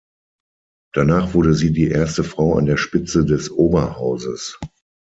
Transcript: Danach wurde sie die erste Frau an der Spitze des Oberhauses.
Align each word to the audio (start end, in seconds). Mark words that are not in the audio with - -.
Danach 0.95 1.35
wurde 1.35 1.53
sie 1.53 1.73
die 1.73 1.89
erste 1.89 2.23
Frau 2.23 2.55
an 2.55 2.65
der 2.65 2.77
Spitze 2.77 3.23
des 3.23 3.51
Oberhauses. 3.51 4.57